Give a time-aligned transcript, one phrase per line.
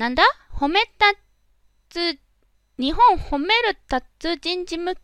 [0.00, 0.22] なんだ？
[0.50, 1.12] 褒めた
[1.90, 2.18] つ、
[2.78, 4.96] 日本褒める達人事務、ん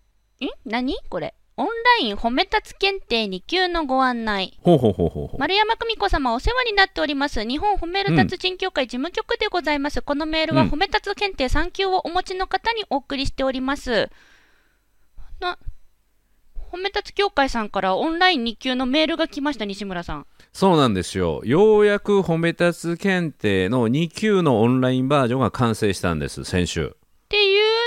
[0.64, 0.96] 何？
[1.10, 1.34] これ。
[1.58, 1.72] オンラ
[2.06, 4.58] イン褒め立つ検定2級のご案内。
[4.62, 5.38] ほうほうほうほうほう。
[5.38, 7.44] 丸山久美子様お世話になっております。
[7.44, 10.00] 日本褒める達人協会事務局でございます。
[10.00, 14.08] このメールはうん褒め立つ検定3級をお持ちの方にお送りしております。
[15.40, 15.58] な、
[16.76, 20.26] 褒め立つ協会さんからオンライン2級のメールが来ました、西村さん。
[20.52, 21.40] そうなんですよ。
[21.42, 26.94] ようやく褒め立つ検定の2級のオンラインバージョンが完成したんです、先週。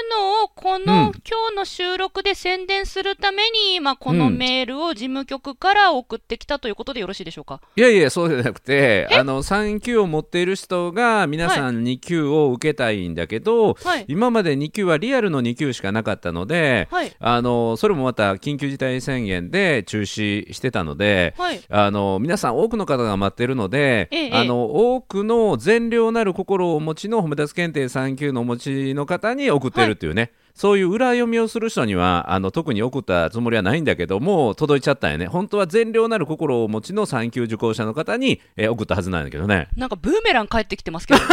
[0.10, 0.88] のをこの、うん。
[0.88, 14.06] 今日の収録で宣伝するために今このうんメールを事務局から送ってきたということでよろしいでしょうか、いやいや、そうじゃなくて、あの、3級を持っている人が、皆さん2級を受けたいんだけど、はい。
[14.08, 17.12] 今まで2級はリアルの2級しかなかったので、はい。
[17.20, 21.62] あの、それもまた緊急事態宣言で中止してたので、はい。
[21.70, 24.32] あの皆さん多くの方が待ってるので、ええ。
[24.34, 35.28] あの多くの善良なる心をお持ちの褒め立つ検定3級のお持ちの方に送ってるっていうね、そういう裏読みをする人にはあの特に送ったつもりはないんだけども届いちゃったんやね。
[35.28, 39.68] 本当は善良なる心をお持ちの3級受講者の方に、えー送ったはずなんだけどね。
[39.76, 41.20] なんかブーメラン帰ってきてますけど。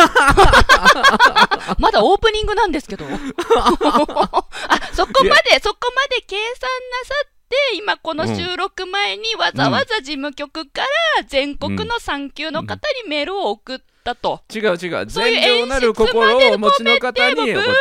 [1.78, 3.04] まだオープニングなんですけど。
[3.04, 3.18] あ
[4.92, 13.95] そこまでそこまで計算なさって今この収録前にわざわざ事務局から全国の3級の方にメールを送ったと、違う
[14.52, 17.72] 違うそういう善良なる心をお持ちの方でもブーメラン演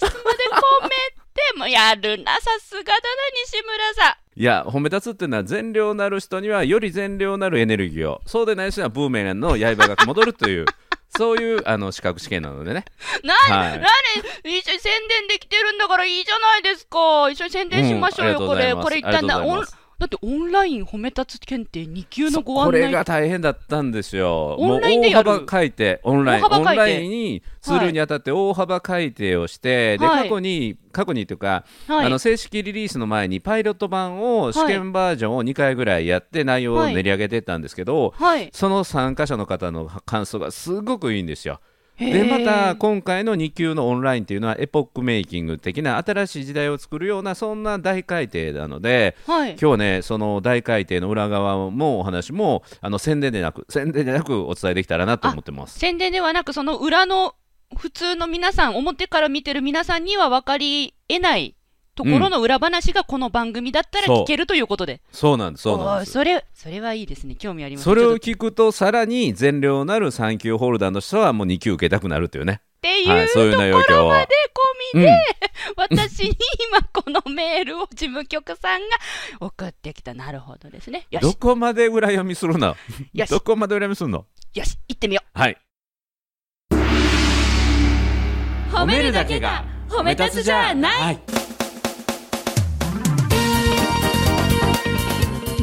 [0.00, 0.88] 出まで込め
[1.34, 2.98] てもうやるなさすがだな
[3.44, 4.40] 西村さん。
[4.40, 8.20] いや褒め立つっていうのは善良なる人にはより善良なるエネルギーを。
[8.26, 10.64] そうでない人にはブーメランの刃が戻るという
[11.16, 12.84] そういうあの資格試験なのでね。
[13.22, 14.58] な、はい。
[14.58, 17.30] 一緒に宣伝できてるんだからいいじゃないですか。
[17.30, 18.74] 一緒に宣伝しましょうよ、うんこれ。
[18.74, 19.64] これ一体なオン
[19.98, 24.56] だってオンライン褒め立つ検定2級のごこ案内れが大変だったんですよ。
[24.58, 25.30] オンラインでやる。
[25.30, 30.22] 大幅改定、オンライン、オンラインにするにあたって大幅改定をして、で、はい。
[30.24, 32.06] 過去に、過去にというか、はい。
[32.06, 38.50] あの正式リリースの前にパイロット版を試験バージョンを2回ぐらいやって内容を練り上げてたんですけど、はい。
[38.52, 41.60] その参加者の方の感想がすごくいいんですよ。
[41.98, 55.78] でまた今回の2級のオンラインっていうのはエポックメイキング的な新しい時代を作るようなそんな大改定なので、はい今日はねその大改定の裏側もお話もあの宣伝でなく宣伝でなくお伝えできたらなと思ってます。
[55.78, 57.34] 宣伝ではなくその裏の
[57.76, 61.56] 普通の皆さん表から見てる皆さんには分かりえない
[61.94, 65.36] ところの裏話がこの番組だったら聞けるということで、そう。
[65.36, 65.62] なんです。
[65.62, 66.12] そうなんです。
[66.12, 67.36] それそれはいいですね。
[67.36, 67.84] 興味あります。
[67.84, 72.60] それを聞くとさらに善良なる3級ホルダーの人はもう2級受けたくなるっていうね。
[72.78, 73.40] っていうはい、とこ
[73.92, 74.28] ろまで。
[74.94, 75.10] 込みで、
[75.76, 76.36] 私に
[76.70, 78.86] 今このメールを事務局さんが
[79.40, 80.14] 送ってきた。
[80.14, 81.06] なるほどですね。
[81.10, 82.76] よどしこまで裏読みするの？
[83.28, 84.26] どこまで裏読みするの？
[84.54, 85.56] よし行ってみよはい。
[86.70, 86.74] う
[88.74, 91.00] 褒めるだけが褒め立つじゃない。
[91.00, 91.43] はい。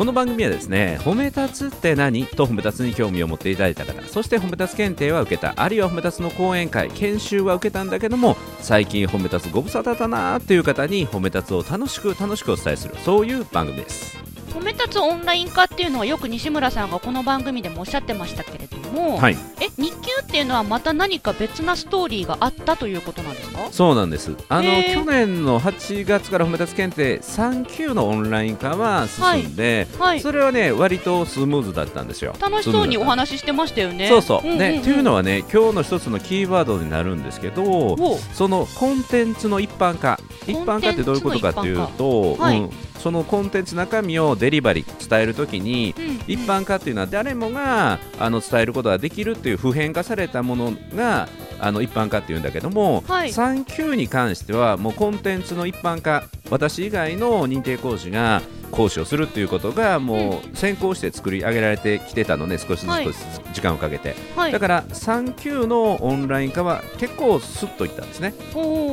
[0.00, 2.24] この番組はですね褒め立つって何？
[2.24, 5.52] と褒め立つに興味を持っていただいた方そして褒め立つ検定は受けた。
[5.56, 12.94] あるいは褒め立つの講演会研修は受けたんだけども最近褒め立つご無沙汰だなーっていう方に褒め立つを楽しく楽しくお伝えする。
[13.04, 14.29] そういう番組です。
[14.50, 15.86] 褒め立つオンライン化ってい。
[15.86, 19.36] うのはよく西村さんがこの番組でもおっしゃってましたけれども、はい。
[19.60, 20.42] え2級ってい。
[20.42, 22.96] うのはまた何か別なストーリーがあったとい。
[22.96, 30.20] うことなんですかそうなんですあの去年の8月から褒め立つ検定3級のオンライン化は進んで、はい。
[30.20, 34.98] それはね割とスムーズだったんですよ楽しそうにお話ししてましたよねそうそう、んんんねとい。
[34.98, 37.96] うのはね今日の一つのキーワードになるんですけど
[38.34, 42.60] そのコンテンツの一般化一般化ってどういうことかというと、はい。
[42.60, 46.10] うんそのコンテンツ中身をデリバリー伝えるときにうん。
[46.26, 51.28] 一般化っていうのは誰もがあの伝えることができるっていう普遍化されたものが
[51.58, 53.28] あの一般化っていうんだけども、はい。
[53.28, 63.04] 3級に関してはもうコンテンツの一般化私以外の認定講師が講師をするっていうことがもう先行して作り上げられてきてたのね少しずつはい。
[63.04, 64.52] 少しずつ時間をかけて、はい。
[64.52, 68.32] だから3級のオンライン化は結構スッといったんですね。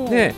[0.10, 0.36] で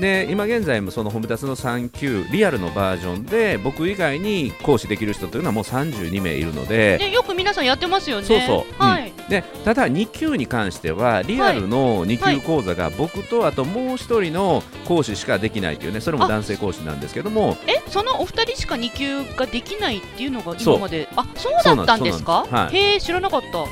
[0.00, 6.98] で今現在もその褒め立つの3級リアルのバージョンで僕以外に講師できる人というのはもう32名いるので。
[6.98, 8.26] ねよく皆さんやってますよね。
[8.26, 8.72] そうそう。
[8.72, 8.86] うん。
[8.86, 17.56] はい、でただ2級に関してはリアルの2級講座が僕とあともう一人の講師しかできないというねそれも男性講師なんですけども。
[17.66, 17.82] え？
[17.90, 21.08] そのお二人しか2級ができないっていうのが今まで。
[21.16, 22.44] あそうだったんですか？
[22.44, 22.84] そうなんです。
[22.84, 23.64] へえ知らなかった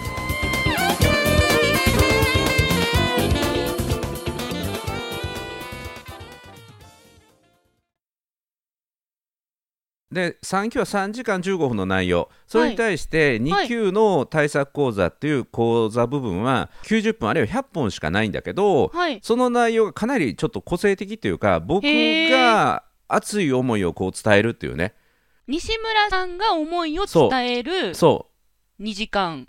[10.16, 12.28] で3級は3時間15分の内容。
[12.46, 19.20] それに対して2級の対策講座っていう講座部分は90分あるいは100本しかないんだけどはい。
[19.22, 24.94] その内容がかなりちょっと個性的というか僕へが熱い思いをこう伝えるっていうね。
[25.46, 28.26] 西村さんが思いを伝えるそ
[28.80, 29.46] 2時間ん？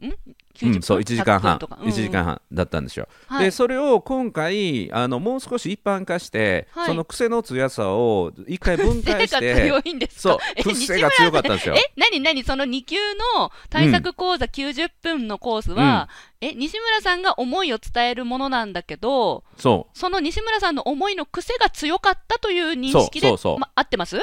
[0.62, 1.60] う、90うん、そう1時間100分半。
[1.60, 3.46] とか1時間半だったんですよ、はい。
[3.46, 6.88] でそれを今回あのもう少し一般化して、はい。
[6.88, 11.76] その癖の強さを一回分癖が解して強いんですそう癖が強かったんですよ。
[11.76, 12.22] え、何？
[12.22, 12.44] 何？
[12.44, 12.96] その2級
[13.36, 16.10] の対策講座90分のコースは、
[16.42, 19.98] え、西村さんが思いを伝えるものなんだけど、そう。
[19.98, 23.60] その西村さんの思いの癖が強かったという認識で、そうそうそう。
[23.60, 24.18] ま、合ってます？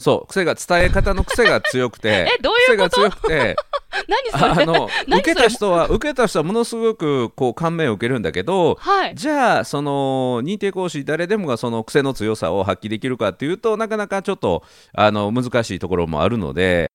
[0.00, 2.96] そう癖が伝え方の癖が強くて えどういうこと？
[2.96, 3.56] 癖が強くて
[4.08, 4.62] 何それ？
[4.62, 9.14] あの受けた人は受けた人はものすごくこう感銘を受けるんだけどはい。
[9.14, 14.62] じゃあその認定講師誰でもがその癖の強さを発揮できるかっていうとなかなかちょっと
[14.94, 16.90] あの難しいところもあるので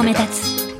[0.00, 0.70] 褒め立つ。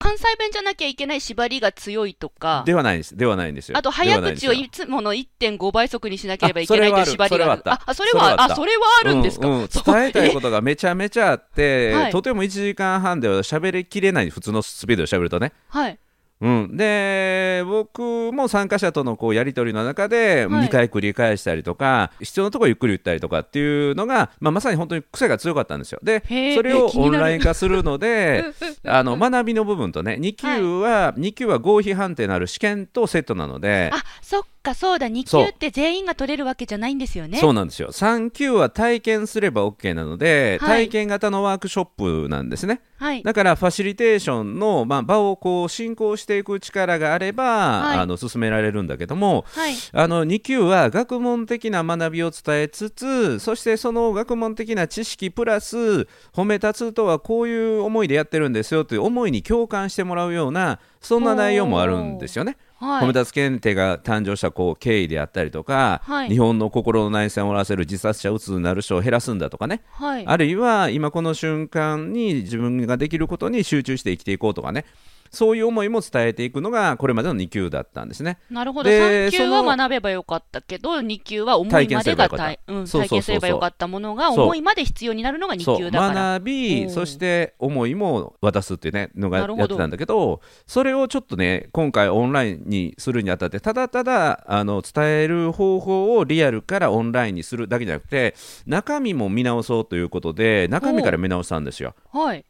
[0.00, 3.16] 関西弁じゃなきゃいけない縛りが強いとか、ではないです。
[3.16, 3.78] ではないんですよ。
[3.78, 7.62] あと早口をいいつもの1.5倍速にしなければいけないというあ縛りがある。
[7.62, 9.68] それはあそれは、あ、それはあるんですか、うんうん。
[9.68, 12.10] 伝えたいことがめちゃめちゃあって、はい。
[12.10, 15.52] とても1時間半では喋りきれない普通のスピードで喋るとね。
[15.68, 16.00] はい。
[16.42, 20.66] うん、で僕も参加者とのこうやり取りの中ではい。
[20.66, 26.00] 2回繰り返したりとか、必要なところゆっくり言ったりとかっていうのが、まあ、まさに本当に癖が強かったんですよ。
[26.02, 26.22] で
[26.54, 28.44] それをオンライン化するので
[28.84, 37.38] あの学びの部分とね2級は、2級は合否判定のある試験とセットなのであ、そっか、そうだ、2そう級って全員が取れるわけじゃないんですよね。
[37.38, 41.84] そうなんですよ3級は体験すれば OK なので、はい体験型のワークショッ
[42.24, 43.22] プなんですねはい。
[43.22, 49.74] だからファシリテーションの、まあ、場をこう進行していく力があれば、はいあの進められるんだけどもはい。
[49.92, 62.56] あの2級は学問的な学びを伝えつつそしてその学問的な知識プラス褒め立つとはこういう思いでやってるんですよという思いに共感してもらうようなそんな内容もあるんですよね。
[62.76, 63.02] はい。
[63.02, 70.26] 褒め立つ検定が誕生したこう経緯であったりとか、はい日本の心の内戦を終わらせる自殺者うつになる人を減らすんだとかね、はい。
[70.26, 74.84] あるいは今この瞬間に自分ができることに集中して生きていこうとかね
[75.32, 78.38] そういう思いも伝えていくのがこれまでの2級だったんですね。
[78.50, 78.90] なるほど。
[78.90, 86.32] 3級は学べばよかったけど、2級は思いまでが体験すればよかったものが、思いまで必要になるのが2そう級だから。
[86.34, 98.34] 学びうんそして思いも渡すっていうねのがやってたんだけどそれをちょっとね今回オンラインにするにあたってただただあの伝える方法をリアルからオンラインにするだけじゃなくて
[98.66, 101.94] 中身も見直そうということで中身から見直したんですよ。
[102.12, 102.44] はい。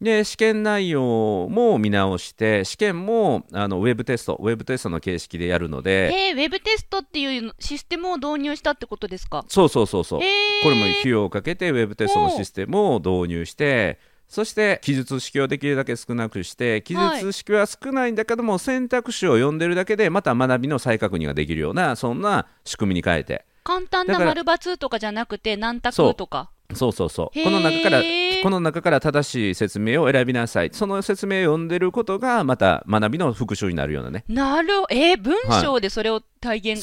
[0.00, 6.12] で試験内容も見直して試験もあのウェブテストウェブテストの形式でやるので。
[6.12, 9.44] えー、ウェブテストっていうシステムを導入したってことですか？
[9.48, 10.28] そうそうそうそう、えー。
[10.62, 13.98] これも費用をかけてウェブテストのシステムを導入して
[14.28, 23.46] そして記述式をできるだけ少なくして記述式は少ないんだけども、選択肢を読んでるだけでまた学びの再確認ができるようなそんな仕組みに変えて。
[23.62, 26.50] 簡単な丸×とかじゃなくて何択とか。
[26.74, 27.44] そうそうそう。
[27.44, 28.02] この中から
[28.42, 30.70] この中から正しい説明を選びなさい。
[30.72, 34.24] その説明を読んでることがまた学びの復習になるようなね。
[34.28, 36.82] なるほえー、文章でそれを体現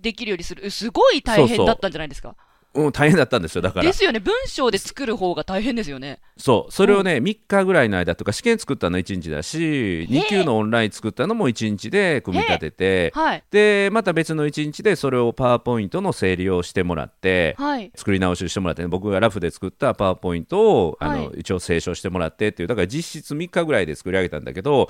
[0.00, 2.36] できるようにする、すごい大変だったんじゃないですか。
[2.74, 3.86] う、うん、大変だったんですよだから。
[3.86, 6.20] ですよね、文章で作る方が大変ですよね。
[6.36, 6.72] そう。
[6.72, 13.12] それをね、3日ぐらいの間とか試験作ったの1日だし2級のオンライン作ったのも1日で組み立てて。
[13.14, 13.44] はい。
[13.50, 17.90] でまた別の1日でそれをパワーポイントの整理をしてもらってはい。
[17.94, 21.40] 作り直ししてもらって、ね、僕がラフで作ったパワーポイントをあの、はい。
[21.40, 24.88] 一応清書してもらってっていうだから実質3日ぐらいで作り上げたんだけど。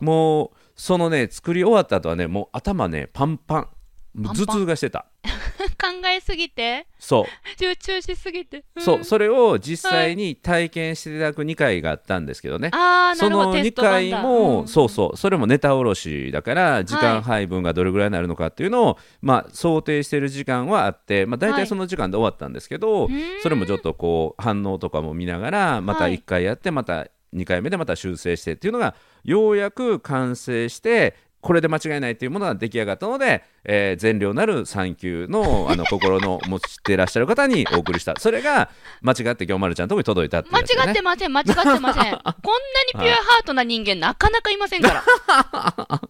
[0.00, 3.68] もうそのね作り終わった後はねもう頭ねパンパン。
[4.14, 5.06] 頭痛がしてた
[5.80, 7.58] 考えすぎて、そう。
[7.58, 8.58] 集中しすぎて。
[8.58, 8.62] ん。
[8.78, 9.04] そう。
[9.04, 13.52] それを実際に体験していただく2回があったんですけどね、ああ、なそのるほど。
[13.52, 14.22] テ2スト版回だ。
[14.22, 14.68] も、ん。
[14.68, 15.16] そうそう。
[15.16, 23.10] それもネタ卸しだから時はい間配分がどれぐらいになるのかっていうのを、まあ、想定している時間はあって、まあ、大はい体その時間で終わったんですけど、ん。
[23.42, 28.94] それもちょっとこう反応とかも見ながらまたはい1回やってまた2回目でまた修正してっていうのが
[29.24, 38.14] ようやく完成してこれで間違いないっていうものが出来上がったので、えー善良なる産休のあの心の持っていらっしゃる方にお送りした。
[38.18, 38.70] それが
[39.02, 42.02] 間違って今日まるちゃんのとこに届いたっていう間違ってません、間違ってません。
[42.04, 42.22] こんなに
[42.94, 45.02] ピュアハートな人間なかなかいませんか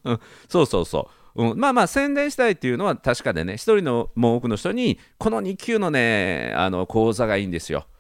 [0.05, 0.21] ら。
[0.49, 7.92] そうそうそう、うん、まあまあ宣伝したいっていうのは確かでね一人のもう多くの人にこの2級のねあの講座がいいんですよ、ええ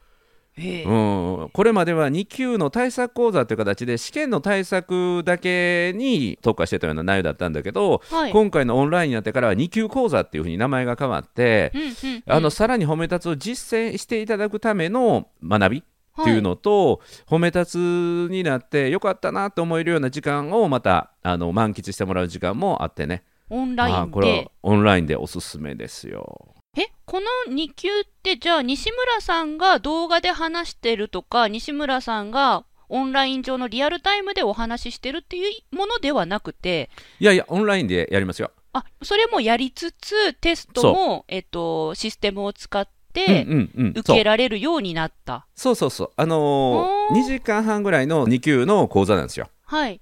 [0.59, 8.33] うん、これまでは2級の対策講座という形で試験の対策だけに特化してたような内容だったんだけど、はい。
[8.33, 15.83] 今回のオンラインになってからは2級講座っていうふうに名前が変わってう、んうんうんあのさらに褒め立つを実践していただくための学びっ
[16.25, 24.51] ていうのと、褒め立つになってよかったなと思えるような時間をまたあの満喫してもらう時間もあってねオンラインで。
[24.63, 26.52] オンラインでおすすめですよ。
[26.77, 36.89] え、この2級って、じゃあ西村さんが動画で話してるとか、西村さんがオンライン上のリアルタイムでお話ししてるっていうものではなくて、
[37.21, 38.51] いやいやオンラインでやりますよ。
[38.73, 45.47] あ、それもやりつつ、テストも、えっと、システムを使って、うんうんうん、受けられるようになった。
[45.55, 49.51] そうそうそうあのー2時間半ぐらいの2級の講座なんですよ。
[49.67, 50.01] はい。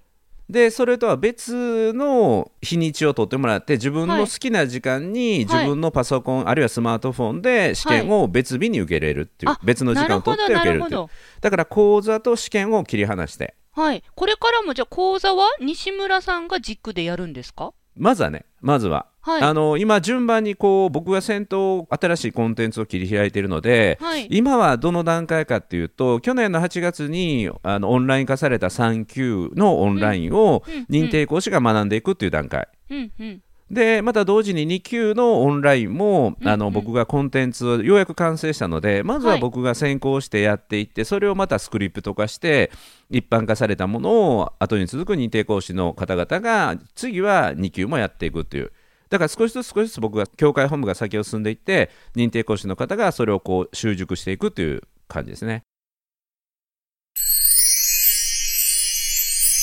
[0.51, 4.19] でそれとは別の日にちを取ってもらって自分はい。
[4.21, 5.67] の好きな時間に自はい。
[5.67, 11.07] 分のパソコン、あるいはスマートフォンで試験を別日に受けれるっていう、あ別の時間を取って受けれるっていう。
[11.41, 13.55] だから講座と試験を切り離して。
[13.73, 14.03] はい。
[14.15, 17.73] これからもじゃあ講座は西村さんが軸でやるんですか？
[17.97, 19.43] まずはねまずは、はい。
[19.43, 24.27] あの今順番にこう僕が先頭新しいコンテンツを切り開いているので、はい。
[24.31, 33.43] 今はどの段階かっていうと去年の8月にあのオンライン化された3級のオンラインを認定講師が学んでいくっていう段階、うんうん。
[33.71, 42.73] でまた同時に2級のオンラインも、うんうんあの僕がコンテンツをようやく完成したのでまずははい僕が先行してやっていって、それをまたスクリプト化して
[43.11, 48.73] 一般化されたものを後に続く認定講師の方々が次は2級もやっていくっていう。
[49.11, 55.65] だから少しずつ少しずつ僕が協会本部が先を進んでいって認定講師の方がそれをこう習熟していくっていう感じですね。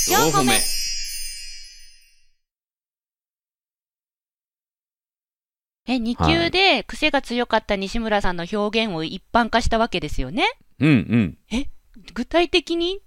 [0.10, 0.54] 4個目
[5.90, 10.44] え、2級で癖が強かった西村さんの表現を一般化したわけですよね？
[10.80, 11.38] うんうん
[12.14, 13.00] 具体的に、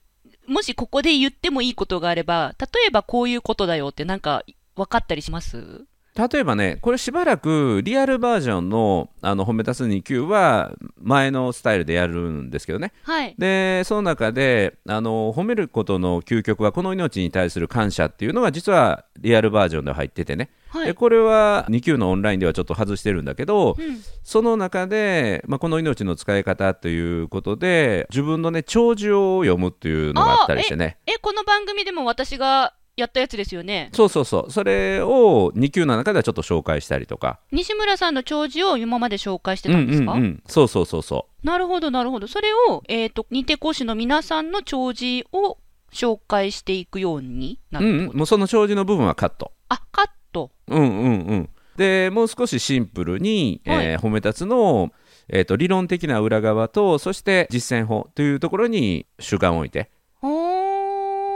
[0.47, 4.45] もしここで言ってもいいことがあれば、例えばこういうことだよってなんか
[4.77, 5.85] 分かったりします？
[6.29, 12.93] 例えばね、これしばらくリアルバージョンのあの褒めたす2級は前のスタイルでやるんですけどね。
[13.05, 13.35] はい。
[13.39, 20.50] で、その中であの褒めることの究極はこの命に対する感謝っていうのが実はリアルバージョンで入っててね。
[20.69, 20.87] はい。
[20.87, 23.99] でこれは2級のオンラインではちょっと外してるんだけど、うん。
[24.23, 30.99] その中で、まあ、この命の使い方ということで自分のね長寿を読むっていうのがあったりしてね。
[31.07, 33.90] え、この番組でも私がやったやつですよね。
[33.92, 34.50] そうそうそう。
[34.50, 37.40] それを2級の中ではちょっと紹介したりとか。
[37.50, 40.42] 西村さんの長寿を今まで紹介してたんですか、うんうんうん。
[40.47, 41.47] そうそうそうそう。
[41.47, 42.28] なるほど、なるほど。
[42.28, 45.59] それを、えっ、と、認定講師の皆さんの長寿を
[45.92, 49.52] 紹介していくようになうんるってこと、うん、もうその長寿の部分はカット。
[49.69, 50.50] あ、カット。
[50.69, 51.50] うんうんうん。
[51.76, 54.92] でもう少しシンプルに、はいえー褒め立つの、
[55.28, 59.90] えー、と理論的な裏側とそして実践法というところに主眼を置いて、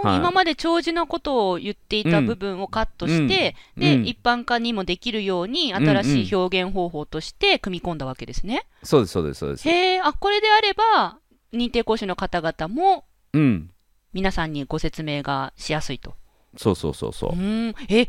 [0.04, 0.16] はい。
[0.18, 4.00] 今まで長寿なことを言っていた部分をカットして、で、うん。
[4.00, 4.06] うん。
[4.06, 5.88] 一般化にもできるように、んうん。
[5.88, 8.66] 新しい表現方法として組み込んだわけですね。
[8.82, 9.68] そうですそうですそうです。
[9.68, 11.18] へえ、あ、これであれば、
[11.52, 13.70] 認定講師の方々も、うん、
[14.12, 16.14] 皆さんにご説明がしやすいと。
[16.56, 17.30] そうそうそうそう。
[17.30, 17.32] う。
[17.34, 18.08] ーん、え、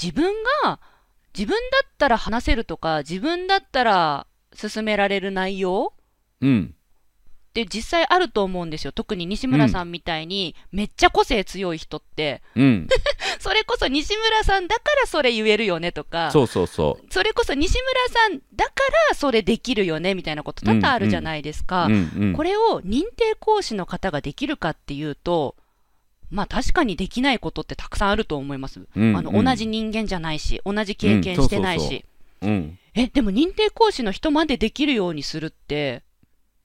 [0.00, 0.32] 自分
[0.62, 0.80] が、
[1.36, 5.94] 自分だったら話せるとか、自分だったら進められる内容？
[6.40, 6.74] うん、
[7.52, 8.92] って実際あると思うんですよ。
[8.92, 12.88] 特に西村さんみたいに、めっちゃ個性強い人って、うん、
[13.38, 17.12] それこそ西村さんだからそれ言えるよねとか、そうそうそう。
[17.12, 18.72] それこそ西村さんだか
[19.10, 21.88] らそれできるよねみたいなこと多々あるじゃないですか。
[22.34, 25.54] これを認定講師の方ができるかっていうと、
[26.30, 28.80] まあ確かにできないことってたくさんあると思います。
[28.96, 32.06] うんあの、うん同じ人間じゃないし、同じ経験してないし。
[32.94, 36.02] え、でも認定講師の人までできるようにするって、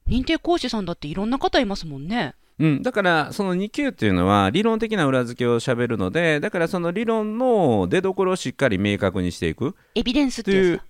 [0.07, 2.35] 認定講師さんだっていろんな方いますもんね。
[2.59, 9.75] うん、だからその2級っていうのは理論的な裏付けをしゃべるのでだからその理論の出どころをしっかり明確にしていく。
[9.93, 10.81] エビデンスっという。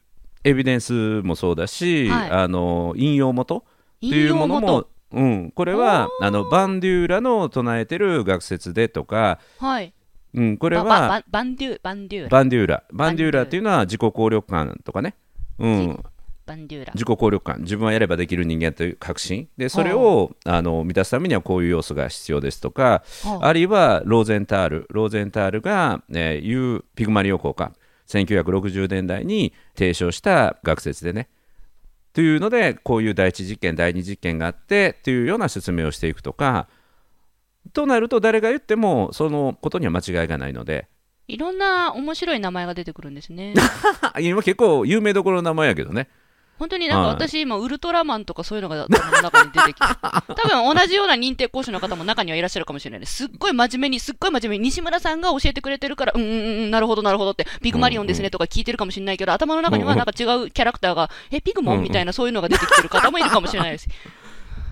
[0.43, 2.29] エビデンスもそうだし、はい。
[2.29, 3.57] あの引用元。
[3.57, 9.93] って引いうものも、うん、これはあのバンデューラの唱えてる学説でとか、はい。
[10.33, 12.29] うん、これはばバンデュー、バンデューラ。
[12.29, 12.83] バンデューラ。
[12.91, 15.15] バンデューラっていうのは自己効力感とかね、
[15.57, 16.03] うん、
[16.47, 16.93] バンデューラ。
[16.95, 17.61] 自己効力感。
[17.61, 19.49] 自分はやればできる人間という確信。
[19.57, 24.87] でそれをあの満たすためにはこういう要素が必要ですとかはああるいはローゼンタール。
[24.89, 27.73] ローゼンタールが、えー言うピグマリオ効果
[28.07, 31.29] 1960年代に提唱した学説でね。
[32.13, 36.67] というのでこういう第一実験第二実験があってというような説明をしていくとか。
[37.73, 40.87] となると誰が言ってもそのことには間違いがないので。
[41.27, 43.53] いろんな面白い名前が出てくるんですね。
[44.21, 46.07] 今結構有名どころの名前やけどね
[46.59, 53.15] 本当になんかはい私今、ウルトラマンとかそういうのが頭の中に出てきて、 多分同じような認定講師の方も中にはいらっしゃるかもしれないです。
[53.15, 56.31] すっごい真面目に、すっごい真面目に、西村さんが教えてくれてるから、うんうんう
[56.67, 63.87] ん、なるほどなるほどって、ピグマリオンですねとか聞いてるかもしれないけど、頭の中にはなんか違うキャラクターが、え、ピグモンみたいなそういうのが出てきてる方もいるかもしれないです。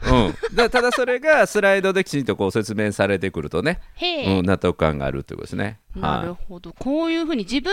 [0.08, 3.80] うん、だただそれがスライドできちんとこう説明されてくるとね、
[4.28, 5.80] うん、納得感があるということですね。
[5.96, 6.74] なるはほど。
[6.78, 7.72] こういうふうに自分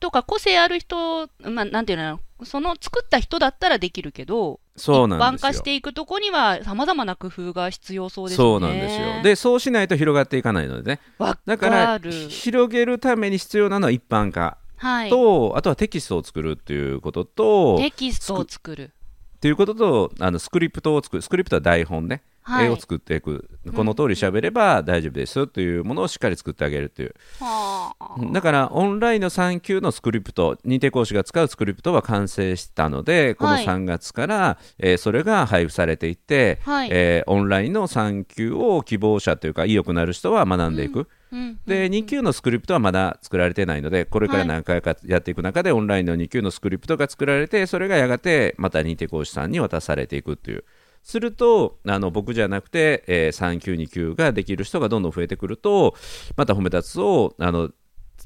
[0.00, 5.62] とか個性ある人、まあ、なんていうのその作った人だったらできるけど、い、そうなんですよ一般化し。
[5.62, 8.44] ていくとこには様々な工夫が必要そうですね。
[8.44, 9.22] そうなんですよ。
[9.22, 11.00] で、そうしないと広がっていかないのでね。
[11.18, 11.98] わだから。
[11.98, 15.10] 広げるために必要なのは一般化はい。
[15.10, 18.92] と、あとはテキストを作るっていうことと、テキストを作る。
[19.36, 22.22] っていうことと、あのスクリプトを作る、スクリプトは台本ね、はい。
[22.62, 27.14] 絵を作っていく、この通り喋れば大丈夫ですよというものをしっかり作ってあげるっていう。
[27.40, 28.16] はあ。
[28.32, 33.66] だからオンラインの3級のスクリプト認定講師が使うスクリプトは完成したのでこのはい。
[33.66, 36.88] 3月から、えーそれが配布されていって、はい。
[36.92, 50.64] えーオンラインの3級を希望者というか意欲のある人は学んでいく、うんで2級のスクリプトはまだ作られてないのでこれから何回かやっていく中で、オンラインの2級のスクリプトが作られてそれがやがてまた認定講師さんに渡されていくっていう。
[51.06, 55.94] するとあの僕じゃなくて、えー3級2級ができる人がどんどん増えてくると
[56.36, 57.70] また褒め立つをあの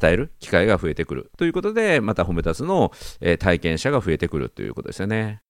[0.00, 1.30] 伝える機会が増えてくる。
[1.37, 5.42] ということでまた褒め立つの、えー体験者が増えてくるということですよね。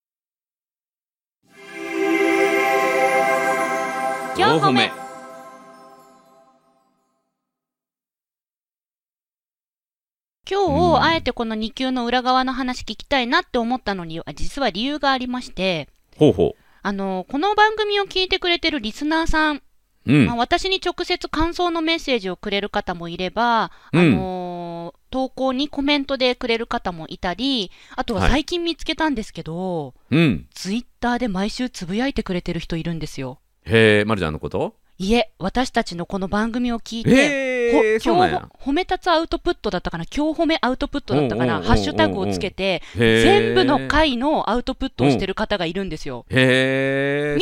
[10.50, 19.62] 今日あえてこの2級の裏側の話聞きたいなって思ったのに、実は理由がありまして、ほうほあの、この番組を聞いてくれてるリスナーさん、う。
[20.06, 30.46] うんまあ、私に直接感想のメッセージをくれる方もいれば、うんあのー投稿にコメントでくれる方もいたり、あとははい最近見つけたんですけど、うん。
[30.54, 33.40] ツイッターで毎週つぶやいてくれてる人いるんですよ。
[33.64, 34.76] へえ、まるちゃんのこと？
[34.98, 38.48] いえ、私たちのこの番組を聞いて、へえ、ほそうなんや。
[38.60, 46.24] 褒め立つアウトプットだったかな今日褒めアウトプットだったかなハッシュタグをつけて、へ全部の回のアウトプットをしてる方がいるんですよ。
[46.30, 46.36] み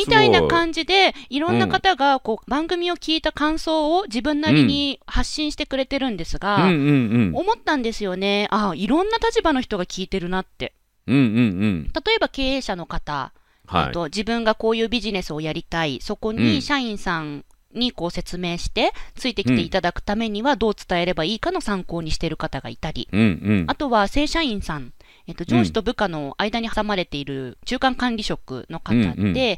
[0.05, 0.47] たいなじ。
[0.47, 7.39] 感じで、いろんな方がこう番組を聞いた感想を自分なりに発信してくれてるんですうんが。
[7.39, 8.47] 思ったんですよね。
[8.51, 10.73] ああ、いろんな立場の人が聞いてるなって。
[11.07, 11.83] うんうんうん。
[11.85, 13.31] 例えば経営者の方、
[13.65, 13.91] はい。
[13.91, 23.65] と、自分がこういうビジネスをやりたい、そこうんに社員さんにこう説明して、ついてきていただくためにはどう伝えればいいかの参考にしている方がいたり、うんうん。
[23.67, 23.75] あ。
[23.75, 24.93] とは正社員さん、
[25.27, 29.37] えっと、上司と部下の間に挟まれている中間管理職の方で、うんうん。
[29.37, 29.57] え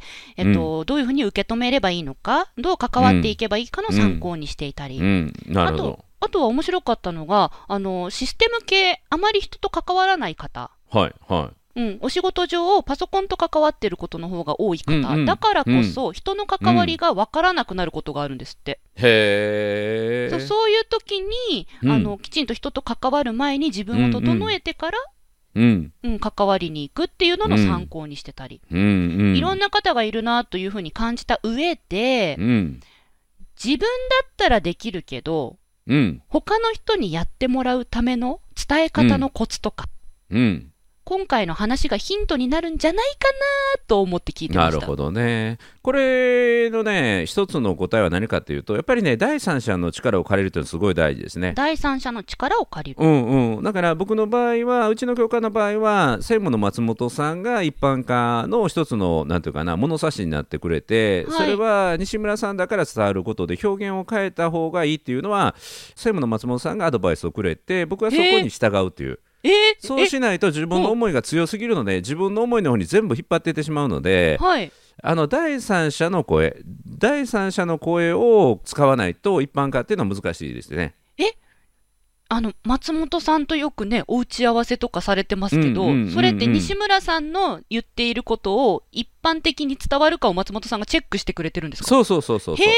[0.51, 5.33] っと、どういうふうに受け止めればいいのか、どう関わっていけばいいかの参考にしていたり、うん。
[5.47, 5.83] なるほど。
[5.83, 18.79] あと。、あとは面白かったのが、あの、システム系、あまり人と関わらない方、はいはうん、お仕事上、パソコンと関わってることの方が多い方、うんうんだからこそ、人の関わりが分からなくなることがあるんですって。
[18.97, 19.01] い。
[19.01, 20.29] へえ。
[20.29, 24.97] そうそういう時に、うんあの、きちんと人と関わる前に自分を整えてから、
[25.53, 25.93] うん。
[26.03, 29.35] うん、関わりに行くっていうのの参考にしてたり、うんうん。
[29.35, 32.79] いろんな方がいるなというふうに感じた上で、うん。
[33.63, 33.85] 自分だ
[34.27, 35.57] ったらできるけど、
[35.87, 36.21] うん。
[36.27, 39.87] 他の人にやってもらうための伝え方のコツとか、
[40.29, 40.70] うん。
[41.11, 43.27] 今回の話がヒントになるんじゃないか
[43.77, 44.75] なと思って聞いてました。
[44.75, 45.57] なるほどね。
[45.81, 51.51] これのね、一つの答えは何かというと、やっぱりね、第三者の力を借りるというのはすごい大事ですね。
[51.53, 53.05] 第三者の力を借りる。
[53.05, 69.19] うんうん、だから僕の場合は、うちの教会の場合は、専務の松本さんが一般化の一つの、なんていうかな、物差しになってくれて、はいそれは西村さんだから伝わることで、表現を変えた方がいいっていうのは、専務の松本さんがアドバイスをくれて、僕はそこに従うっていう。
[69.83, 74.71] えーそうしないと自分の思いが強すぎるので、自分の思いの方に全部引っ張っていってしまうので、はい。
[75.03, 80.95] あの第三者の声、第三者の声を使わないと一般化っていうのは難しいですね。
[82.33, 91.89] あの、松本さんとよくね、お打ち合わせとかされてますけど、それって西村さんの言っていることを一般的に伝わるかを松本さんがチェックしてくれてるんですか？
[91.89, 92.65] そうそうそうそうそう。
[92.65, 92.71] へ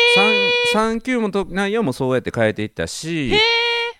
[0.73, 3.31] 3級もと内容もそうやって変えていったし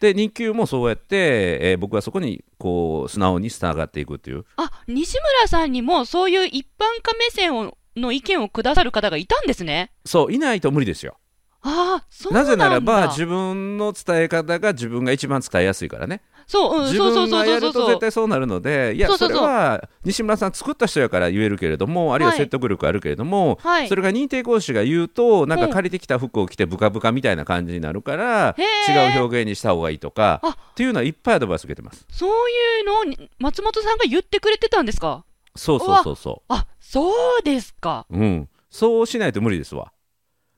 [0.03, 9.91] で2級もそうやって、えー僕はそこにこう素直に従っていくっていうあ、西村さんにもそういう一般化目線をの意見をくださる方がいたんですね。
[10.05, 11.17] そういないと無理ですよ
[11.61, 12.49] ああ、そうなだ。
[12.49, 17.73] なんぜならば自分の伝え方が自分が一番伝えやすいからねそう、うん、自そうそう分がやるとそう。
[17.73, 19.37] そうそう絶対そうなるのでいやそうそそう。
[19.37, 22.39] そうれは西村さん作った人やから言えるけれどもあるいははい。
[22.39, 23.87] 説得力あるけれども、はい。
[23.87, 28.55] それが認定講師が言うとなんかうん借りてきた服を着てブカブカみたいな感じになるから、
[28.87, 30.49] 違う表現にした方がいいとかあ。
[30.49, 32.05] っていうのはいっぱいアドバイス受けてます。
[32.11, 35.23] そういうのをに松本さんが言ってくれてたんですか？
[35.55, 38.05] そうそうそうそあ、そうですか。
[38.09, 38.49] ううん。
[38.69, 39.91] そうしないと無理ですわ。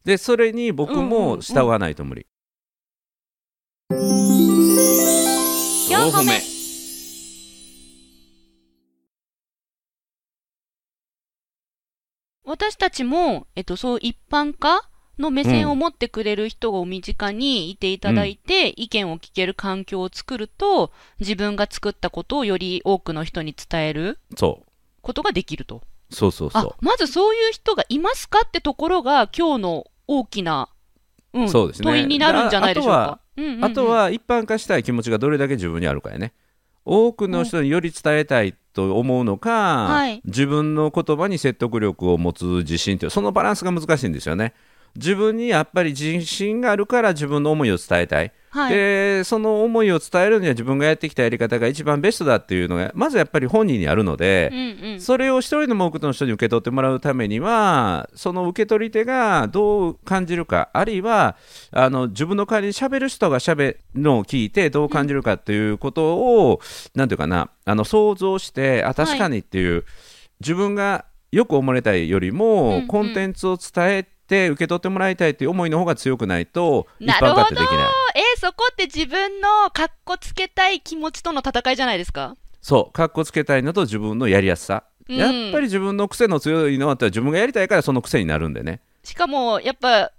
[0.05, 2.25] でそれに僕も従わないと無理、
[6.05, 6.39] 4歩目。
[12.45, 14.87] 私たちも、えっと、そう一般化
[15.17, 24.19] の目線を持ってくれる人がお身近にいていただいて、意見を聞ける環境を作ると、自分が作ったことをより多くの人に伝える
[25.01, 25.81] ことができると。
[26.11, 30.69] そうそうそあ、まずそういう人がいますかってところが、今日の大きな、
[31.33, 31.49] うん、
[31.81, 31.91] ね。
[31.91, 33.19] 問いになるんじゃないでしょうか。
[33.37, 33.63] うんうんうん。
[33.63, 36.33] うあと、は一般化したい気持ちがどれだけ自分にあるかやね。
[36.85, 40.21] 多くの人により伝えたいと思うのか、はい。
[40.25, 44.53] 自分の言葉に説得力を持つ自信というそのバランスが難しいんですよね
[44.95, 48.73] 自分にやっぱり自信があるから自分の思いを伝えたい、はい。
[48.73, 55.01] でその思いを伝えるには自分がやってきたやり方が一番ベストだっていうのがまずやっぱり本人にあるので、うんうん。
[55.01, 61.35] それを一人でも多くの人に受け取ってもらうためにはその受け取り手がどう感じるかあるいは
[61.71, 66.61] あの自分の代わりに喋る人が喋るのを聞いてどう感じるかっていうことを、
[66.93, 69.83] なんていうかなあの想像してあ確かにっていう、
[70.39, 77.69] 自分がよく思われたいよりも、うんうんコンテンツを伝えて受け取ってもらいたいっていう思いの方が強くないと一般化ってできない。
[78.15, 82.35] えーそこって自分のかっこつけたい気持ちとの戦いじゃないですか？
[82.61, 84.83] そう、かっこつけたいのと自分のやりやすさ。
[85.07, 88.81] うんやっぱり自分の癖の強いのは自分がやりたいからその癖になるんでね。
[89.03, 90.09] しかも、やっぱ、え、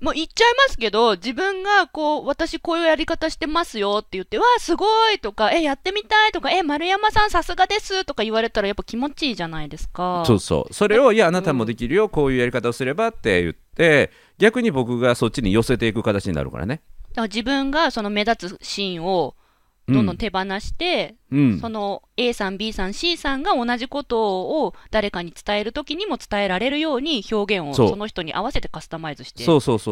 [0.00, 10.24] もう言っちゃいますけど、自分がこう、私こういうやり方してますよって言って、わあ、すごいとか、え、やってみたいとか、え、丸山さんさすがですとか言われたらやっぱ気持ちいいじゃないですか。
[10.26, 10.74] そうそう。
[10.74, 16.80] それを、いや、あなたもできるよ、こういうやり方をすればって言って、逆に僕がそっちに寄せていく形になるからね。
[17.10, 19.34] だから自分がその目立つシーンを
[19.92, 21.68] どんどん手放して、うんそ。
[21.68, 29.44] の A さん、B さん、C さんが同じことを誰かに伝えるときにも伝えられるように表現をその人に合わせてカスタマイズして。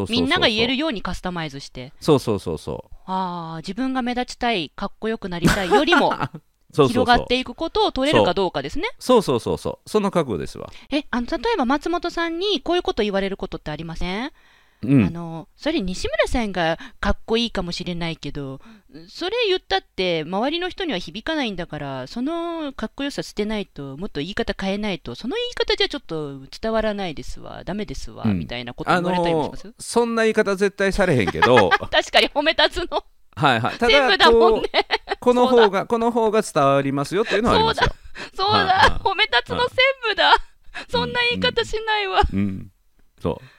[0.09, 2.95] みんなが言えるようにカスタマイズして、そうそうそうそう。
[3.05, 6.13] ああ、自分が目立ちたい、かっこよくなりたいよりも
[6.73, 7.05] 広。
[7.05, 8.87] がっていくことを取れるかどうかですね。
[8.99, 9.89] そうそうそうそう。
[9.89, 10.71] その覚悟ですわ。
[10.91, 14.31] え、あの、例えば松本さんにこういうこと言われることってありません、
[14.83, 15.05] うん。
[15.05, 18.61] あの、それ西村さんがかっこいいかもしれないけど、
[19.07, 33.03] それ言ったって周りの人には響かないんだから、そのかっこよさ捨てないと、もっと言い方変えないと、その言い方じゃちょっと伝わらないですわ、ダメですわ、うんみたいなことあ言われたりもしのます、そんな言い方絶対されへんけど、 確かに褒め立つの
[33.35, 33.77] はいはい。
[33.77, 34.69] た全部だ、もんね。、
[35.19, 37.89] この方が、この方が伝わりますよっていうのはありますよ。
[38.35, 39.69] そうはいはいだ、褒め立つの専
[40.01, 40.35] 務だ。
[40.89, 42.21] そんな言い方しないわ。
[42.33, 42.71] うん。
[43.21, 43.58] そう。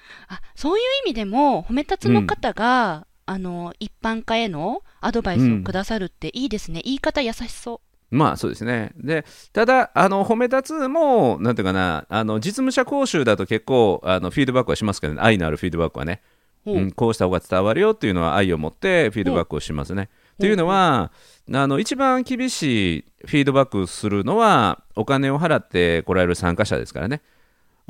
[0.60, 6.80] あそういう意味でも、褒め立つの方が、あの、一般化へのアドバイスをくださるっていいですね。
[6.84, 7.90] 言い方優しそう。
[8.10, 8.90] まあそうですね。
[8.96, 16.20] で、ただ、あの褒め立つも、なんていうかな、あの実務者講習だと結構あのフィードバックはしますけどね、愛のあるフィードバックはね、
[16.64, 20.08] ほううん、こうした方が伝わるよっていうのは愛を持ってフィードバックをしますね。
[20.34, 21.12] っていうのは、
[21.52, 27.22] あの一番厳しいフィードバックするのは、お金を払って来られる参加者ですからね。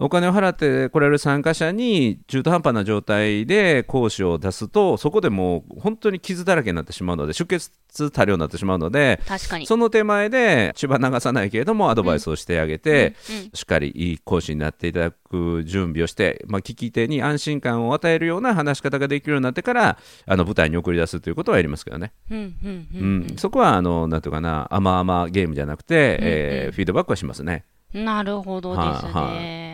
[0.02, 7.70] お金を払って来られる参加者に中途半端な状態で講師を出すと、そこでもう本当に傷だらけになってしまうので、出血
[8.10, 9.66] 多量になってしまうので、確かに。
[9.66, 13.14] その手前で血は流さないけれどもアドバイスをしてあげて、
[13.52, 22.12] しっかりいい講師になっていただく準備をして、まあ、聞き手に安心感を与えるような話し方ができるようになってからあの舞台に送り出すということはやりますけどね、
[23.36, 27.64] そこはあのなんていうかな甘々ゲームじゃなくて、えーフィードバックはしますね。
[27.92, 28.04] うん。
[28.04, 29.12] なるほどですね。
[29.12, 29.69] はいあ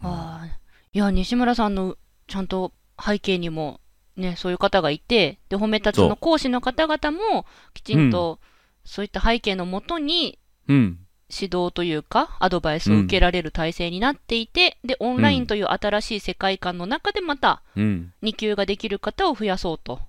[0.00, 0.46] あ、
[0.92, 2.72] いや、西村さんのちゃんと
[3.04, 3.80] 背景にも、
[4.16, 8.40] ね、そういう方がいて、で、褒め立つの講師の方々も、きちんと、
[8.84, 10.98] そういった背景のもとに、うん。
[11.28, 20.00] 指導というか、アドバイスを受けられる体制になっていて、で、オンラインという新しい世界観の中でまた、うん、2級ができる方を増やそうと。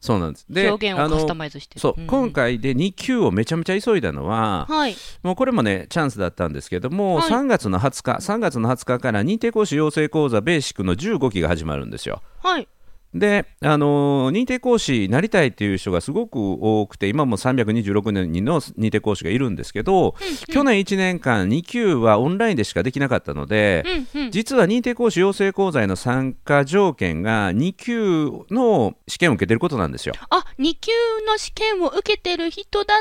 [0.00, 0.46] そうなんです。
[0.48, 1.74] で表現をカスタマイズして。
[1.74, 2.06] るそう、ん。
[2.06, 4.96] 今回で2級をめちゃめちゃ急いだのは、はい。
[5.22, 7.30] もうこれもね、チャンスだったんですけども、はい。
[7.30, 12.22] 3月の20日、3月の20日から認定講師養成講座ベーシックの15期が始まるんですよ。
[12.42, 12.68] はい
[13.18, 20.14] で、あのー認定講師になりたいっていう人がすごく多くて、今も326人の認定講師がいるんですけど、
[20.52, 24.30] 去年1年間、2級はオンラインでしかできなかったので、うんうん。
[24.30, 30.14] 実は認定講師養成講座への参加条件が2級の試験を受けてることなんですよ。
[30.30, 30.90] あ2級
[31.26, 32.98] の試験を受けてる人だっ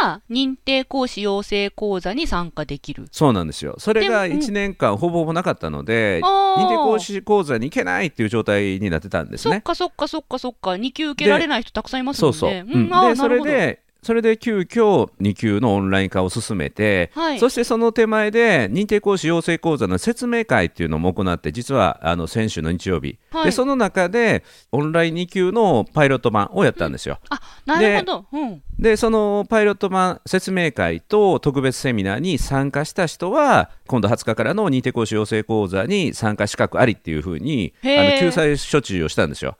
[0.00, 3.06] たら認定講師養成講座に参加できる。
[3.12, 3.74] そうなんですよ。
[3.78, 4.40] それがでもうん。
[4.42, 9.62] 1年間ほぼほぼなかったので、認定講師講座に行けないっていう状態になってたんですそっね。
[9.62, 12.50] かそっかそっかそっか2級受けられない人たくさんいますもそうそう。
[12.50, 17.38] んねうんで、そあーなるほどれで、それで急遽2級のオンライン化を進めて、はい。
[17.38, 23.44] そしてその手前で認定講師養成講座の説明会っていうのも行って、実はあの先週の日曜日、はい。
[23.44, 27.20] でその中でオンライン2級のパイロット版をやったんですよ。
[27.28, 28.26] あなるほど。
[28.32, 28.62] うん。
[28.76, 39.56] でそのパイロット版説明会と特別セミナーに参加した人は今度20日からの認定講師養成講座に参加資格ありっていうふうにあの救済処置をしたんですよ。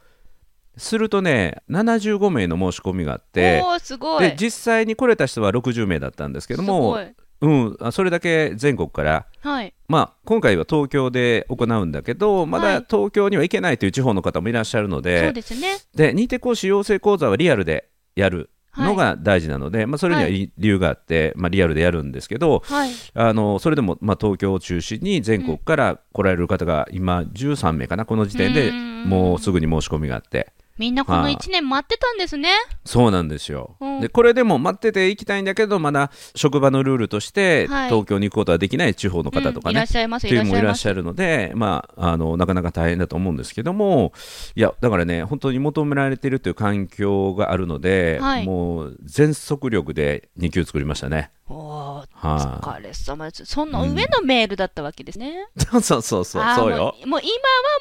[0.77, 4.23] するとね75名の申し込みがあっておーすごい。
[4.23, 6.99] で実際に来れた人は60名だったんですけどすも
[7.43, 9.75] うん、あそれだけ全国から、はい。
[9.89, 12.87] まあ、今回は東京で行うんだけどまだはい。
[12.89, 15.77] 東京には行けないという地方の方もいらっしゃるので,、そうですね。
[15.95, 20.53] で認定講師養成講座はリアルでやるのが大事なので、まあ、それにははい。
[20.57, 22.93] 理由があって、まあ、リアルでやるんですけどはい。
[23.15, 29.05] あのそれでも、まあ、東京を中心に全国から来られる方が今13名かなこの時点でうん。
[29.09, 31.35] もうすぐに申し込みがあってみんなこのはい。
[31.35, 32.51] 1年待ってたんですね。
[32.85, 34.01] そうなんですよ、うん。
[34.01, 37.89] でこれでも待ってて行きたいんだけどまだ職場のルールとしてはい。
[37.91, 44.13] 東京に行くことはできない地方の方とかねうんいらっ、しゃいますっていうのもいらっしゃるので、まあ、あのなかなか大変だと思うんですけども、
[44.55, 48.47] いや、だからね、本当に求められているという環境があるので、はい。
[48.47, 51.31] もう全速力で2級作りましたね。
[51.49, 56.95] おーおは疲れ様ですその上のメールだったわけですね、い、そうそうそうそう、そうよ。
[57.07, 57.31] もう今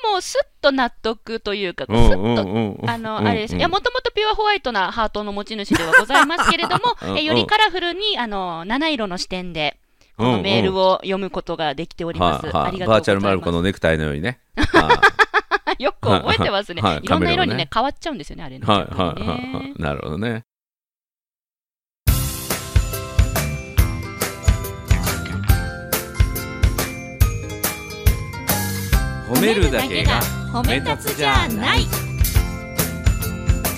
[0.08, 3.54] はもうすっと納得というか、すっと、あの、うんあれです。
[3.54, 9.78] うんいや、もともとピュアホワイトなハートの持ち主ではございますけれども、えよりカラフルに、あの、七色の視点で、
[10.18, 12.48] このメールを読むことができております。
[12.48, 12.90] ありがとうございます。
[12.90, 14.40] バーチャルマルコのネクタイのようにね。
[14.56, 15.02] は
[15.80, 16.82] よく覚えてますね。
[16.82, 18.66] はいいろんな色にねね、変わっちゃうんですよね、あれね。
[18.66, 19.74] いはいはいはい。
[19.82, 20.46] なるほどね。
[29.32, 31.84] 褒めるだけが褒め立つじゃない。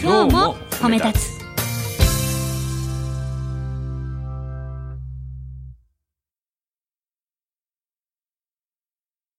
[0.02, 1.34] 今日も褒め立つ。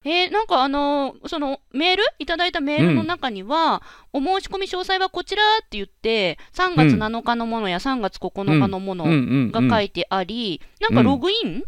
[0.06, 9.10] えーなんかあのーそのメールいただいたメールの中には、お申し込み詳細はこちらって言って、3月7日のものや3月9日のものうん。
[9.10, 9.52] うん。
[9.54, 9.68] うん。
[9.68, 11.64] が書いてあり、なんかログイン、うん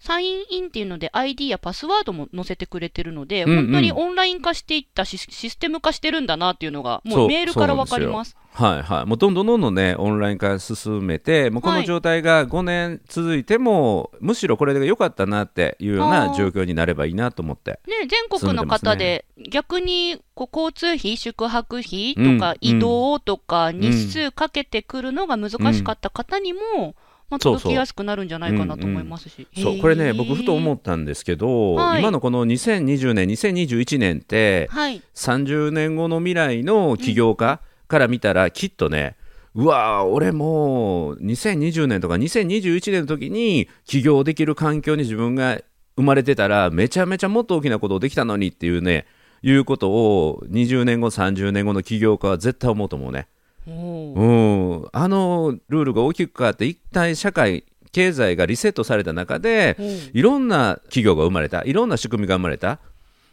[0.00, 3.56] サインインっていうので ID やパスワードも載せてくれてるので、うんうん。
[3.66, 8.36] 本当にオンライン化していったシシステム化してるんだなっていうのが、もうメールからわかります。
[8.52, 17.78] はいはい、もうどんどんどんどんね、オンライン化進めて、もうこの状態が5年続いても、むしろこれで良かったなっていうような状況になればいいなと思って。
[17.86, 26.94] ね、全国の方で、逆にこう交通費、宿泊費とかうん移動とか日数かけてくるのが難しかった方にも、まあ、そう
[27.40, 29.46] そう届きやすくなるんじゃないかなと思いますし。
[29.56, 35.02] そうこれね、僕、ふと思っったんですけど、はい今のこの2020年、2021年って、はい。
[35.14, 39.16] 30年後の未来の起業家から見たら、きっとね、
[39.54, 45.60] うわー俺もう2020年とか2021年の時に起業できる環境に自分が
[45.96, 49.06] 生まれてたらめちゃめちゃもっと大きなことをできたのにっていうね
[49.42, 53.26] いうことを20年後30年後の起業家は絶対思うと思うね。
[53.70, 59.76] うん、あのルールが大きく変わって一体社会経済がリセットされた中で
[60.12, 62.80] いろんな企業が生まれたいろんな仕組みが生まれた。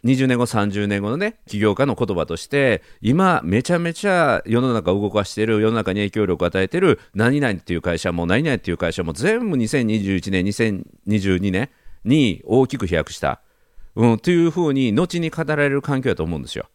[0.04, 11.68] 20年後30年後のね起業家の言葉として今めちゃめちゃ世の中を動かしている世の中に影響力を与えている何々っていう会社も何々っていう会社も全部2021年2022年
[12.04, 13.40] に大きく飛躍した、
[13.96, 16.68] うん、っていうふうに後に語られる環境だと思うんですよ。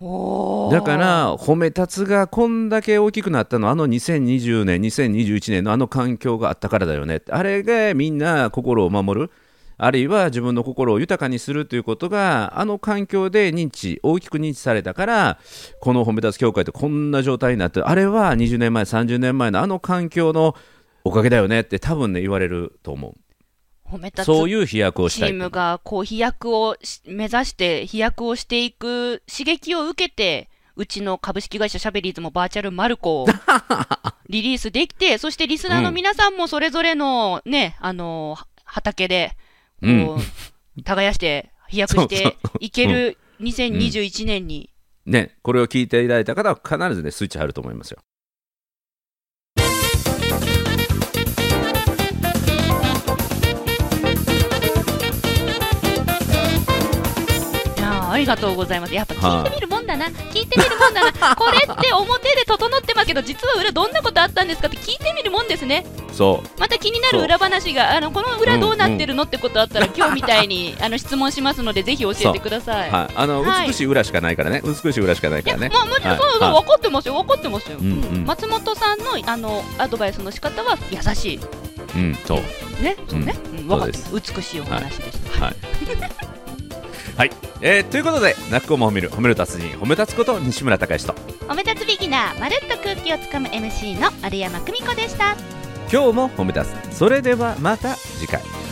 [0.00, 7.20] だから褒め立つがこんだけ大きくなったのはあの2020年2021年のあの環境があったからだよね。
[7.30, 9.30] あれがみんな心を守る。
[9.80, 15.38] あるいは自分の心を豊かにするということがあの環境で認知大きく認知されたから
[15.80, 20.56] この褒め立つ協会ってこんな状態になってあれは20年前30年前のあの環境の
[21.04, 23.14] おかげだよねって多分ね言われると思う。
[23.90, 33.26] 褒め立つそういう飛躍をしたいチームがこう飛躍をし目指して飛躍をしていく刺激を受けてうちの株式会社シャベリーズもバーチャルマルコを
[34.28, 39.36] リリースできて、そしてリスナーの皆さんもそれぞれのね、あのー畑で、
[39.80, 40.82] こう、うん。
[40.84, 44.70] 耕して、飛躍していける2021年に、
[45.06, 47.98] ね、これを聞いていただいた方は必ずね、スイッチ入ると思いますよ。
[58.28, 58.94] がとうございます。
[58.94, 65.84] やっぱ聞いてみるもんだな、聞いてみるもんだな、 これって表で整ってますけど、実は裏どんなことあったんですかって聞いてみるもんですね。
[66.12, 66.60] そう。
[66.60, 72.90] また気になる裏話が、あのこの裏どうなってるのってことあったら、今日みたいにあの質問しますので、ぜひ教えてください。
[72.90, 75.70] はい、あの、はい美しい裏しかないからね、美しい裏しかないからね。
[75.72, 77.78] まあ、もちろん、はいそうそう、はい分かってますよ、分かってますよ。
[77.78, 81.40] うんうん松本さんの、あの、アドバイスの仕方は優しい。
[81.94, 82.82] うん、そう。
[82.82, 84.32] ね、そうね、うん、分かってそます。
[84.34, 85.44] 美しいお話でした。
[85.46, 85.56] はい。
[87.18, 91.20] はい、えーということで、泣く子も褒める、褒める達人、褒め立つこと西村隆之と。
[91.50, 95.34] おめ立つビギナー、まるっと空気をつかむ MC の丸山久美子でした。
[95.92, 96.96] 今日も褒め立つ。
[96.96, 98.67] それではまた次回。